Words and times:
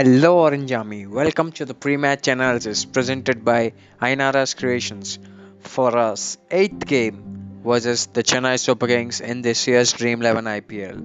Hello 0.00 0.38
Orange 0.38 0.72
Army, 0.72 1.06
welcome 1.06 1.52
to 1.52 1.66
the 1.66 1.74
pre-match 1.74 2.26
analysis 2.26 2.86
presented 2.86 3.44
by 3.44 3.74
Ainara's 4.00 4.54
Creations. 4.54 5.18
For 5.58 5.94
us, 5.94 6.38
8th 6.50 6.86
game 6.86 7.60
versus 7.62 8.06
the 8.06 8.22
Chennai 8.22 8.58
Super 8.58 8.86
Kings 8.86 9.20
in 9.20 9.42
this 9.42 9.66
year's 9.68 9.92
Dream 9.92 10.22
11 10.22 10.46
IPL. 10.46 11.02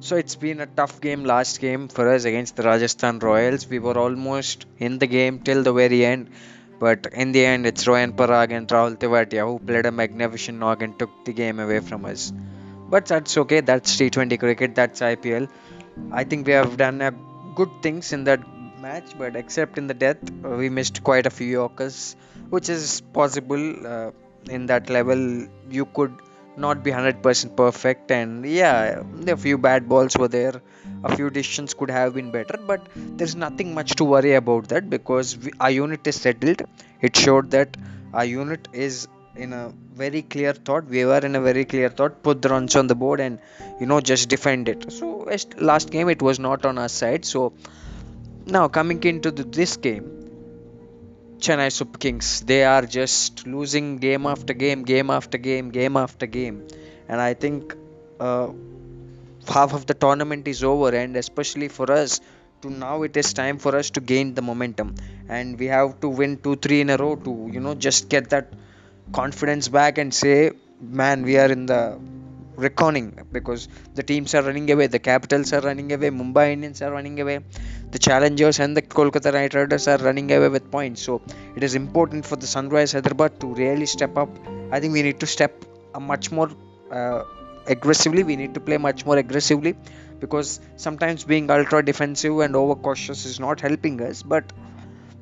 So 0.00 0.16
it's 0.16 0.34
been 0.34 0.58
a 0.58 0.66
tough 0.66 1.00
game 1.00 1.24
last 1.24 1.60
game 1.60 1.86
for 1.86 2.12
us 2.12 2.24
against 2.24 2.56
the 2.56 2.64
Rajasthan 2.64 3.20
Royals. 3.20 3.68
We 3.68 3.78
were 3.78 3.96
almost 3.96 4.66
in 4.78 4.98
the 4.98 5.06
game 5.06 5.38
till 5.38 5.62
the 5.62 5.72
very 5.72 6.04
end, 6.04 6.30
but 6.80 7.06
in 7.12 7.30
the 7.30 7.46
end 7.46 7.66
it's 7.66 7.84
Riyan 7.84 8.16
Parag 8.16 8.50
and 8.50 8.66
Rahul 8.66 8.96
Tewatia 8.96 9.46
who 9.46 9.60
played 9.60 9.86
a 9.86 9.92
magnificent 9.92 10.58
knock 10.58 10.82
and 10.82 10.98
took 10.98 11.24
the 11.24 11.32
game 11.32 11.60
away 11.60 11.78
from 11.78 12.04
us. 12.04 12.32
But 12.90 13.06
that's 13.06 13.38
okay, 13.38 13.60
that's 13.60 13.94
T20 13.94 14.40
cricket, 14.40 14.74
that's 14.74 15.00
IPL. 15.02 15.48
I 16.10 16.24
think 16.24 16.48
we 16.48 16.54
have 16.54 16.76
done 16.76 17.00
a 17.00 17.14
good 17.54 17.70
things 17.82 18.12
in 18.12 18.24
that 18.24 18.40
match, 18.80 19.16
but 19.18 19.36
except 19.36 19.78
in 19.78 19.86
the 19.86 19.94
death, 19.94 20.18
uh, 20.44 20.50
we 20.50 20.68
missed 20.68 21.02
quite 21.04 21.26
a 21.26 21.30
few 21.30 21.46
Yorkers, 21.46 22.16
which 22.50 22.68
is 22.68 23.00
possible 23.12 23.86
uh, 23.86 24.10
in 24.48 24.66
that 24.66 24.90
level. 24.90 25.46
You 25.70 25.86
could 25.86 26.12
not 26.56 26.82
be 26.82 26.90
100% 26.90 27.56
perfect, 27.56 28.10
and 28.10 28.44
yeah, 28.44 29.02
a 29.26 29.36
few 29.36 29.56
bad 29.58 29.88
balls 29.88 30.16
were 30.16 30.28
there. 30.28 30.60
A 31.04 31.16
few 31.16 31.30
decisions 31.30 31.74
could 31.74 31.90
have 31.90 32.14
been 32.14 32.30
better, 32.30 32.58
but 32.66 32.86
there's 32.94 33.34
nothing 33.34 33.74
much 33.74 33.94
to 33.96 34.04
worry 34.04 34.34
about 34.34 34.68
that 34.68 34.90
because 34.90 35.36
we, 35.38 35.52
our 35.60 35.70
unit 35.70 36.06
is 36.06 36.20
settled. 36.20 36.62
It 37.00 37.16
showed 37.16 37.50
that 37.52 37.76
our 38.12 38.24
unit 38.24 38.68
is 38.72 39.08
in 39.34 39.52
a 39.52 39.72
very 39.94 40.22
clear 40.22 40.52
thought. 40.52 40.84
We 40.86 41.04
were 41.04 41.18
in 41.18 41.34
a 41.36 41.40
very 41.40 41.64
clear 41.64 41.88
thought. 41.88 42.22
Put 42.22 42.42
the 42.42 42.50
runs 42.50 42.76
on 42.76 42.86
the 42.86 42.94
board 42.94 43.20
and 43.20 43.38
you 43.80 43.86
know 43.86 44.00
just 44.00 44.28
defend 44.28 44.68
it. 44.68 44.92
So 44.92 45.11
last 45.58 45.90
game 45.90 46.08
it 46.08 46.22
was 46.22 46.38
not 46.38 46.64
on 46.64 46.78
our 46.78 46.88
side. 46.88 47.24
So 47.24 47.52
now 48.46 48.68
coming 48.68 49.02
into 49.04 49.30
the, 49.30 49.44
this 49.44 49.76
game, 49.76 50.04
Chennai 51.38 51.70
Super 51.72 51.98
Kings 51.98 52.40
they 52.40 52.64
are 52.64 52.82
just 52.82 53.46
losing 53.46 53.98
game 53.98 54.26
after 54.26 54.54
game, 54.54 54.82
game 54.84 55.10
after 55.10 55.38
game, 55.38 55.70
game 55.70 55.96
after 55.96 56.26
game, 56.26 56.66
and 57.08 57.20
I 57.20 57.34
think. 57.34 57.74
Uh, 58.20 58.52
half 59.48 59.72
of 59.74 59.86
the 59.86 59.94
tournament 59.94 60.46
is 60.46 60.62
over 60.62 60.94
and 60.94 61.16
especially 61.16 61.66
for 61.66 61.90
us 61.90 62.20
to 62.60 62.70
now 62.70 63.02
it 63.02 63.16
is 63.16 63.32
time 63.32 63.58
for 63.58 63.74
us 63.74 63.90
to 63.90 64.00
gain 64.00 64.34
the 64.34 64.42
momentum 64.42 64.94
and 65.28 65.58
we 65.58 65.66
have 65.66 65.98
to 65.98 66.08
win 66.08 66.36
2 66.36 66.54
3 66.56 66.82
in 66.82 66.90
a 66.90 66.96
row 66.96 67.16
to 67.16 67.50
you 67.52 67.58
know 67.58 67.74
just 67.74 68.08
get 68.08 68.30
that 68.30 68.52
confidence 69.12 69.68
back 69.68 69.98
and 69.98 70.12
say, 70.14 70.52
man, 70.80 71.22
we 71.22 71.36
are 71.38 71.50
in 71.50 71.66
the 71.66 71.98
reckoning 72.56 73.18
because 73.32 73.68
the 73.94 74.02
teams 74.02 74.34
are 74.34 74.42
running 74.42 74.70
away, 74.70 74.86
the 74.86 74.98
Capitals 74.98 75.52
are 75.52 75.60
running 75.60 75.92
away, 75.92 76.10
Mumbai 76.10 76.52
Indians 76.52 76.82
are 76.82 76.92
running 76.92 77.20
away, 77.20 77.40
the 77.90 77.98
Challengers 77.98 78.60
and 78.60 78.76
the 78.76 78.82
Kolkata 78.82 79.32
Knight 79.32 79.54
Riders 79.54 79.88
are 79.88 79.98
running 79.98 80.30
away 80.32 80.48
with 80.48 80.70
points. 80.70 81.02
So 81.02 81.22
it 81.56 81.62
is 81.62 81.74
important 81.74 82.26
for 82.26 82.36
the 82.36 82.46
Sunrise 82.46 82.92
Hyderabad 82.92 83.40
to 83.40 83.54
really 83.54 83.86
step 83.86 84.16
up. 84.16 84.28
I 84.70 84.80
think 84.80 84.92
we 84.92 85.02
need 85.02 85.20
to 85.20 85.26
step 85.26 85.64
much 86.00 86.30
more 86.30 86.50
uh, 86.90 87.24
aggressively. 87.66 88.22
We 88.22 88.36
need 88.36 88.54
to 88.54 88.60
play 88.60 88.78
much 88.78 89.04
more 89.06 89.16
aggressively 89.16 89.76
because 90.20 90.60
sometimes 90.76 91.24
being 91.24 91.50
ultra 91.50 91.84
defensive 91.84 92.38
and 92.40 92.54
over 92.56 92.74
cautious 92.74 93.24
is 93.24 93.40
not 93.40 93.60
helping 93.60 94.00
us. 94.02 94.22
But 94.22 94.52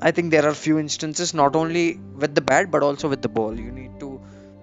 I 0.00 0.10
think 0.10 0.30
there 0.30 0.46
are 0.46 0.54
few 0.54 0.78
instances 0.78 1.34
not 1.34 1.56
only 1.56 2.00
with 2.16 2.34
the 2.34 2.40
bat 2.40 2.70
but 2.70 2.82
also 2.82 3.08
with 3.08 3.22
the 3.22 3.28
ball. 3.28 3.58
You 3.58 3.72
need 3.72 4.00
to 4.00 4.20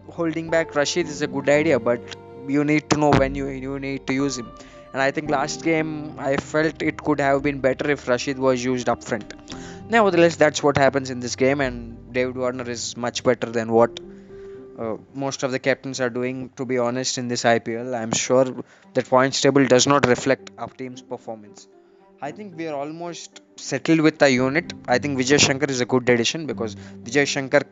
holding 0.10 0.50
back 0.50 0.76
Rashid 0.76 1.08
is 1.08 1.22
a 1.22 1.28
good 1.28 1.50
idea, 1.50 1.80
but 1.80 2.02
you 2.58 2.64
need 2.64 2.90
to 2.92 2.98
know 3.04 3.12
when 3.22 3.36
you 3.36 3.48
you 3.66 3.80
need 3.80 4.08
to 4.08 4.14
use 4.14 4.38
him. 4.38 4.50
And 4.94 5.02
I 5.02 5.12
think 5.12 5.30
last 5.30 5.64
game 5.64 5.92
I 6.20 6.36
felt 6.38 6.82
it 6.92 6.98
could 7.10 7.20
have 7.28 7.44
been 7.44 7.60
better 7.68 7.90
if 7.92 8.08
Rashid 8.08 8.40
was 8.48 8.64
used 8.64 8.90
up 8.90 9.04
front. 9.04 9.34
Nevertheless, 9.90 10.36
that's 10.36 10.64
what 10.64 10.78
happens 10.78 11.10
in 11.10 11.20
this 11.20 11.36
game, 11.36 11.62
and 11.62 12.14
David 12.14 12.38
Warner 12.38 12.70
is 12.70 12.96
much 12.98 13.24
better 13.24 13.48
than 13.60 13.72
what 13.72 14.00
uh, 14.80 14.98
most 15.14 15.44
of 15.44 15.52
the 15.52 15.60
captains 15.60 16.00
are 16.02 16.10
doing. 16.10 16.50
To 16.58 16.66
be 16.66 16.78
honest, 16.78 17.18
in 17.18 17.28
this 17.28 17.44
IPL, 17.44 17.94
I'm 18.02 18.12
sure 18.12 18.46
that 18.94 19.06
points 19.10 19.42
table 19.42 19.66
does 19.66 19.88
not 19.88 20.08
reflect 20.08 20.52
our 20.58 20.68
team's 20.68 21.02
performance. 21.02 21.68
I 22.22 22.32
think 22.32 22.58
we 22.58 22.68
are 22.68 22.76
almost 22.76 23.42
settled 23.58 24.02
with 24.02 24.20
the 24.20 24.30
unit. 24.32 24.74
I 24.88 25.00
think 25.00 25.18
Vijay 25.20 25.40
Shankar 25.40 25.70
is 25.70 25.82
a 25.82 25.86
good 25.86 26.08
addition 26.10 26.46
because 26.46 26.76
Vijay 26.76 27.28
Shankar 27.28 27.64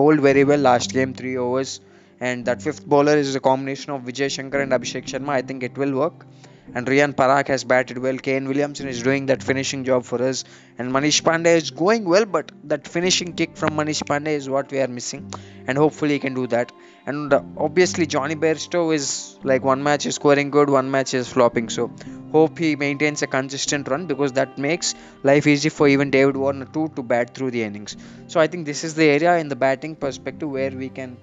bowled 0.00 0.20
very 0.20 0.44
well 0.44 0.58
last 0.58 0.92
game, 0.92 1.14
three 1.14 1.36
overs, 1.36 1.80
and 2.20 2.44
that 2.46 2.62
fifth 2.62 2.86
bowler 2.86 3.16
is 3.16 3.34
a 3.34 3.40
combination 3.40 3.92
of 3.92 4.02
Vijay 4.02 4.30
Shankar 4.30 4.60
and 4.60 4.72
Abhishek 4.72 5.06
Sharma. 5.06 5.30
I 5.30 5.42
think 5.42 5.62
it 5.62 5.76
will 5.76 5.92
work 5.92 6.26
and 6.74 6.86
Riyan 6.86 7.14
Parag 7.14 7.48
has 7.48 7.64
batted 7.64 7.98
well. 7.98 8.18
Kane 8.18 8.46
Williamson 8.46 8.88
is 8.88 9.02
doing 9.02 9.26
that 9.26 9.42
finishing 9.42 9.84
job 9.84 10.04
for 10.04 10.22
us, 10.22 10.44
and 10.78 10.92
Manish 10.92 11.22
Pandey 11.22 11.56
is 11.56 11.70
going 11.70 12.04
well, 12.04 12.24
but 12.24 12.52
that 12.64 12.86
finishing 12.86 13.32
kick 13.32 13.56
from 13.56 13.70
Manish 13.70 14.02
Pandey 14.02 14.34
is 14.40 14.48
what 14.48 14.70
we 14.70 14.80
are 14.80 14.88
missing, 14.88 15.32
and 15.66 15.78
hopefully 15.78 16.14
he 16.14 16.18
can 16.18 16.34
do 16.34 16.46
that. 16.48 16.72
And 17.06 17.32
uh, 17.32 17.42
obviously 17.56 18.06
Jonny 18.06 18.36
Bairstow 18.36 18.94
is 18.94 19.38
like 19.42 19.64
one 19.64 19.82
match 19.82 20.04
is 20.04 20.16
scoring 20.16 20.50
good, 20.50 20.68
one 20.68 20.90
match 20.90 21.14
is 21.14 21.26
flopping. 21.26 21.70
So 21.70 21.90
hope 22.32 22.58
he 22.58 22.76
maintains 22.76 23.22
a 23.22 23.26
consistent 23.26 23.88
run 23.88 24.06
because 24.06 24.32
that 24.32 24.58
makes 24.58 24.94
life 25.22 25.46
easy 25.46 25.70
for 25.70 25.88
even 25.88 26.10
David 26.10 26.36
Warner 26.36 26.66
too 26.66 26.92
to 26.96 27.02
bat 27.02 27.34
through 27.34 27.52
the 27.52 27.62
innings. 27.62 27.96
So 28.26 28.40
I 28.40 28.46
think 28.46 28.66
this 28.66 28.84
is 28.84 28.94
the 28.94 29.04
area 29.04 29.38
in 29.38 29.48
the 29.48 29.56
batting 29.56 29.96
perspective 29.96 30.50
where 30.50 30.70
we 30.70 30.90
can 30.90 31.16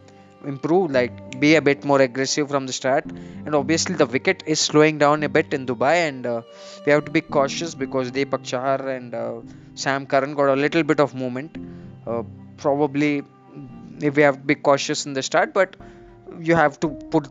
improve 0.46 0.92
like 0.92 1.40
be 1.40 1.56
a 1.56 1.62
bit 1.62 1.84
more 1.84 2.02
aggressive 2.02 2.50
from 2.50 2.66
the 2.68 2.74
start. 2.74 3.06
And 3.46 3.56
obviously 3.56 3.96
the 3.96 4.06
wicket 4.06 4.44
is 4.46 4.60
slowing 4.60 4.98
down 4.98 5.24
a 5.24 5.30
bit 5.30 5.54
in 5.54 5.66
Dubai 5.66 5.96
and 6.08 6.26
uh, 6.26 6.42
we 6.86 6.92
have 6.92 7.06
to 7.06 7.12
be 7.12 7.22
cautious 7.22 7.76
because 7.76 8.12
Deepak 8.12 8.44
Chahar 8.44 8.96
and 8.96 9.14
uh, 9.14 9.42
Sam 9.76 10.06
Curran 10.06 10.34
got 10.36 10.50
a 10.50 10.56
little 10.56 10.84
bit 10.84 11.00
of 11.00 11.16
movement. 11.16 11.58
Uh, 12.08 12.24
probably 12.58 13.24
if 14.02 14.16
we 14.16 14.24
have 14.24 14.38
to 14.38 14.44
be 14.44 14.56
cautious 14.56 15.06
in 15.06 15.14
the 15.14 15.24
start 15.24 15.54
but 15.54 15.76
you 16.40 16.56
have 16.56 16.80
to 16.80 16.90
put 16.90 17.28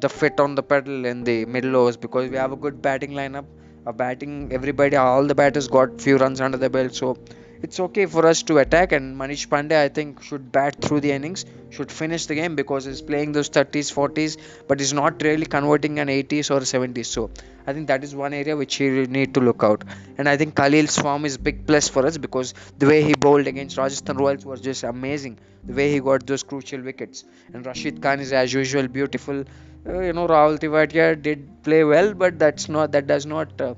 the 0.00 0.08
fit 0.08 0.40
on 0.40 0.54
the 0.54 0.62
pedal 0.62 1.04
in 1.04 1.24
the 1.24 1.44
middle 1.46 1.76
overs 1.76 1.96
because 1.96 2.30
we 2.30 2.36
have 2.36 2.52
a 2.52 2.56
good 2.56 2.82
batting 2.82 3.12
lineup. 3.12 3.44
A 3.86 3.92
batting 3.92 4.52
everybody 4.52 4.96
all 4.96 5.24
the 5.24 5.34
batters 5.34 5.66
got 5.66 6.00
few 6.00 6.18
runs 6.18 6.40
under 6.42 6.58
the 6.58 6.68
belt 6.68 6.94
so 6.94 7.16
it's 7.62 7.80
okay 7.80 8.06
for 8.06 8.26
us 8.26 8.42
to 8.44 8.58
attack 8.58 8.92
and 8.92 9.16
Manish 9.20 9.48
Pandey 9.48 9.76
I 9.76 9.88
think 9.88 10.22
should 10.22 10.50
bat 10.52 10.76
through 10.80 11.00
the 11.00 11.12
innings 11.12 11.44
should 11.70 11.90
finish 11.92 12.26
the 12.26 12.34
game 12.34 12.56
because 12.56 12.84
he's 12.84 13.02
playing 13.02 13.32
those 13.32 13.50
30s 13.50 13.92
40s 13.92 14.36
but 14.68 14.80
he's 14.80 14.92
not 14.92 15.22
really 15.22 15.46
converting 15.46 15.98
an 15.98 16.08
80s 16.08 16.50
or 16.50 16.60
70s 16.60 17.06
so 17.06 17.30
I 17.66 17.72
think 17.74 17.88
that 17.88 18.02
is 18.02 18.14
one 18.14 18.32
area 18.32 18.56
which 18.56 18.76
he 18.76 18.88
need 18.88 19.34
to 19.34 19.40
look 19.40 19.62
out. 19.62 19.84
And 20.16 20.26
I 20.26 20.38
think 20.38 20.54
Khalil's 20.54 20.96
form 20.96 21.26
is 21.26 21.36
big 21.36 21.66
plus 21.66 21.86
for 21.86 22.06
us 22.06 22.16
because 22.16 22.54
the 22.78 22.86
way 22.86 23.02
he 23.02 23.12
bowled 23.12 23.46
against 23.46 23.76
Rajasthan 23.76 24.16
Royals 24.16 24.46
was 24.46 24.62
just 24.62 24.84
amazing. 24.84 25.38
The 25.64 25.74
way 25.74 25.92
he 25.92 26.00
got 26.00 26.26
those 26.26 26.42
crucial 26.42 26.80
wickets. 26.80 27.24
And 27.52 27.66
Rashid 27.66 28.00
Khan 28.00 28.20
is 28.20 28.32
as 28.32 28.54
usual 28.54 28.88
beautiful. 28.88 29.44
Uh, 29.86 30.00
you 30.00 30.14
know 30.14 30.26
Rahul 30.26 30.58
Tewatia 30.58 31.20
did 31.20 31.62
play 31.62 31.84
well 31.84 32.14
but 32.14 32.38
that's 32.38 32.68
not 32.70 32.92
that 32.92 33.06
does 33.06 33.26
not 33.26 33.60
uh, 33.60 33.74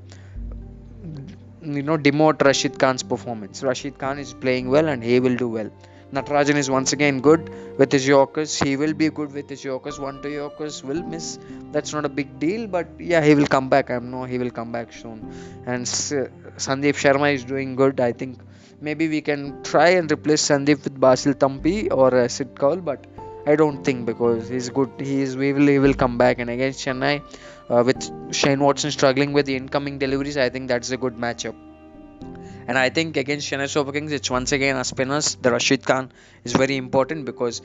you 1.62 1.82
know 1.82 1.96
demote 1.98 2.42
Rashid 2.42 2.78
Khan's 2.78 3.02
performance. 3.02 3.62
Rashid 3.62 3.98
Khan 3.98 4.18
is 4.18 4.34
playing 4.34 4.68
well 4.70 4.88
and 4.88 5.02
he 5.02 5.20
will 5.20 5.36
do 5.36 5.48
well. 5.48 5.70
Natarajan 6.12 6.56
is 6.56 6.68
once 6.68 6.92
again 6.92 7.20
good 7.20 7.50
with 7.78 7.92
his 7.92 8.06
Yorkers. 8.06 8.58
He 8.58 8.76
will 8.76 8.94
be 8.94 9.10
good 9.10 9.32
with 9.32 9.48
his 9.48 9.62
Yorkers. 9.62 10.00
One 10.00 10.20
two 10.22 10.30
Yorkers 10.30 10.82
will 10.82 11.02
miss. 11.02 11.38
That's 11.70 11.92
not 11.92 12.04
a 12.04 12.08
big 12.08 12.40
deal, 12.40 12.66
but 12.66 12.88
yeah, 12.98 13.22
he 13.22 13.34
will 13.36 13.46
come 13.46 13.68
back. 13.68 13.90
I 13.90 13.98
know 14.00 14.24
he 14.24 14.38
will 14.38 14.50
come 14.50 14.72
back 14.72 14.92
soon. 14.92 15.32
And 15.66 15.86
Sandeep 15.86 16.96
Sharma 17.04 17.32
is 17.32 17.44
doing 17.44 17.76
good. 17.76 18.00
I 18.00 18.10
think 18.12 18.40
maybe 18.80 19.08
we 19.08 19.20
can 19.20 19.62
try 19.62 19.90
and 19.90 20.10
replace 20.10 20.42
Sandeep 20.48 20.82
with 20.82 20.98
Basil 20.98 21.34
Thampi 21.34 21.92
or 21.92 22.12
uh, 22.12 22.26
Sid 22.26 22.58
Kaul, 22.58 22.78
but 22.78 23.06
I 23.46 23.54
don't 23.54 23.84
think 23.84 24.04
because 24.04 24.48
he's 24.48 24.68
good. 24.68 24.90
He 24.98 25.22
is. 25.22 25.36
We 25.36 25.52
will. 25.52 25.68
He 25.68 25.78
will 25.78 25.94
come 25.94 26.18
back. 26.18 26.40
And 26.40 26.50
against 26.50 26.84
Chennai, 26.84 27.22
uh, 27.70 27.82
with 27.84 28.34
Shane 28.34 28.60
Watson 28.60 28.90
struggling 28.90 29.32
with 29.32 29.46
the 29.46 29.56
incoming 29.56 29.98
deliveries, 29.98 30.36
I 30.36 30.48
think 30.48 30.68
that's 30.68 30.90
a 30.90 30.96
good 30.96 31.16
matchup. 31.16 31.54
And 32.66 32.78
I 32.78 32.90
think 32.90 33.16
against 33.16 33.50
Chennai 33.50 33.68
Super 33.68 33.92
Kings, 33.92 34.12
it's 34.12 34.30
once 34.30 34.52
again 34.52 34.76
a 34.76 34.84
spinners. 34.84 35.36
The 35.36 35.50
Rashid 35.50 35.84
Khan 35.84 36.12
is 36.44 36.52
very 36.52 36.76
important 36.76 37.24
because 37.24 37.62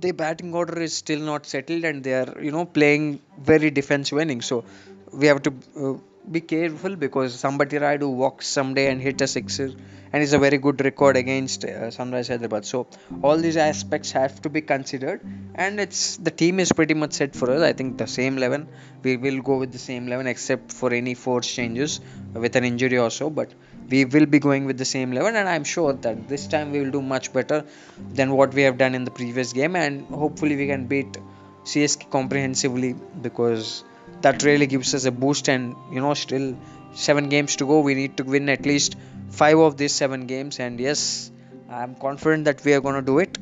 the 0.00 0.12
batting 0.12 0.54
order 0.54 0.80
is 0.80 0.94
still 0.94 1.20
not 1.20 1.44
settled 1.46 1.84
and 1.84 2.04
they 2.04 2.14
are 2.14 2.36
you 2.40 2.52
know 2.52 2.64
playing 2.64 3.20
very 3.38 3.70
defensive 3.70 4.18
innings. 4.18 4.46
So 4.46 4.64
we 5.12 5.26
have 5.26 5.42
to 5.42 5.54
uh, 5.76 5.94
be 6.30 6.40
careful 6.40 6.96
because 6.96 7.34
somebody 7.34 7.78
Rayudu 7.78 8.12
walks 8.12 8.46
someday 8.46 8.90
and 8.90 9.00
hit 9.00 9.20
a 9.20 9.26
sixer 9.26 9.70
and 10.12 10.22
it's 10.22 10.32
a 10.32 10.38
very 10.38 10.58
good 10.58 10.82
record 10.84 11.16
against 11.16 11.64
uh, 11.64 11.90
Sunrise 11.90 12.28
Hyderabad. 12.28 12.64
So 12.64 12.86
all 13.22 13.36
these 13.36 13.56
aspects 13.56 14.12
have 14.12 14.40
to 14.42 14.48
be 14.48 14.60
considered 14.60 15.20
and 15.54 15.80
it's 15.80 16.16
the 16.16 16.30
team 16.30 16.60
is 16.60 16.72
pretty 16.72 16.94
much 16.94 17.12
set 17.12 17.34
for 17.34 17.50
us. 17.50 17.62
I 17.62 17.72
think 17.72 17.98
the 17.98 18.06
same 18.06 18.36
11 18.38 18.68
we 19.02 19.16
will 19.16 19.40
go 19.40 19.58
with 19.58 19.72
the 19.72 19.78
same 19.78 20.06
11 20.06 20.26
except 20.26 20.72
for 20.72 20.92
any 20.92 21.14
force 21.14 21.52
changes 21.54 22.00
with 22.34 22.56
an 22.56 22.64
injury 22.64 22.98
or 22.98 23.10
so 23.10 23.30
but 23.30 23.52
we 23.88 24.04
will 24.04 24.26
be 24.26 24.38
going 24.38 24.64
with 24.66 24.78
the 24.78 24.84
same 24.84 25.12
11 25.12 25.36
and 25.36 25.48
I'm 25.48 25.64
sure 25.64 25.92
that 25.92 26.28
this 26.28 26.46
time 26.46 26.72
we 26.72 26.80
will 26.80 26.90
do 26.90 27.02
much 27.02 27.32
better 27.32 27.64
than 28.12 28.32
what 28.32 28.54
we 28.54 28.62
have 28.62 28.78
done 28.78 28.94
in 28.94 29.04
the 29.04 29.10
previous 29.10 29.52
game 29.52 29.76
and 29.76 30.06
hopefully 30.06 30.56
we 30.56 30.66
can 30.66 30.86
beat 30.86 31.16
CSK 31.64 32.10
comprehensively 32.10 32.94
because 33.22 33.84
that 34.22 34.42
really 34.42 34.66
gives 34.66 34.94
us 34.94 35.04
a 35.04 35.12
boost 35.12 35.48
and 35.48 35.74
you 35.92 36.00
know 36.00 36.14
still 36.14 36.56
seven 36.94 37.28
games 37.28 37.56
to 37.56 37.66
go. 37.66 37.80
We 37.80 37.94
need 37.94 38.16
to 38.18 38.24
win 38.24 38.48
at 38.48 38.66
least 38.66 38.96
five 39.30 39.58
of 39.58 39.76
these 39.76 39.92
seven 39.92 40.26
games, 40.26 40.58
and 40.58 40.80
yes, 40.80 41.30
I'm 41.70 41.94
confident 41.94 42.44
that 42.46 42.64
we 42.64 42.74
are 42.74 42.80
going 42.80 42.96
to 42.96 43.02
do 43.02 43.18
it. 43.18 43.38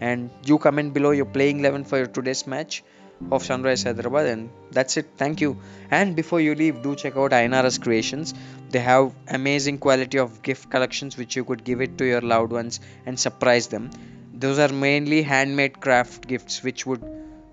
And 0.00 0.30
you 0.46 0.58
comment 0.58 0.94
below 0.94 1.10
your 1.10 1.26
playing 1.26 1.58
11 1.58 1.84
for 1.84 2.06
today's 2.06 2.46
match 2.46 2.82
of 3.30 3.44
Sunrise 3.44 3.82
Hyderabad, 3.82 4.26
and 4.26 4.50
that's 4.70 4.96
it. 4.96 5.08
Thank 5.18 5.42
you. 5.42 5.58
And 5.90 6.16
before 6.16 6.40
you 6.40 6.54
leave, 6.54 6.82
do 6.82 6.94
check 6.96 7.16
out 7.16 7.32
INRS 7.32 7.82
Creations. 7.82 8.32
They 8.70 8.78
have 8.78 9.12
amazing 9.28 9.78
quality 9.78 10.18
of 10.18 10.40
gift 10.42 10.70
collections 10.70 11.18
which 11.18 11.36
you 11.36 11.44
could 11.44 11.64
give 11.64 11.82
it 11.82 11.98
to 11.98 12.06
your 12.06 12.22
loved 12.22 12.52
ones 12.52 12.80
and 13.04 13.20
surprise 13.20 13.66
them. 13.66 13.90
Those 14.32 14.58
are 14.58 14.72
mainly 14.72 15.22
handmade 15.22 15.80
craft 15.80 16.26
gifts 16.26 16.62
which 16.62 16.86
would 16.86 17.02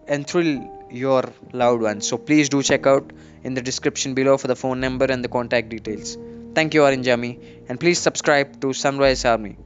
enthrall 0.07 0.76
your 0.91 1.23
loved 1.53 1.81
ones. 1.81 2.07
So 2.07 2.17
please 2.17 2.49
do 2.49 2.63
check 2.63 2.87
out 2.87 3.11
in 3.43 3.53
the 3.53 3.61
description 3.61 4.13
below 4.13 4.37
for 4.37 4.47
the 4.47 4.55
phone 4.55 4.79
number 4.79 5.05
and 5.05 5.23
the 5.23 5.29
contact 5.29 5.69
details. 5.69 6.17
Thank 6.55 6.73
you, 6.73 6.83
Army, 6.83 7.39
and 7.69 7.79
please 7.79 7.99
subscribe 7.99 8.59
to 8.61 8.73
Sunrise 8.73 9.25
Army. 9.25 9.57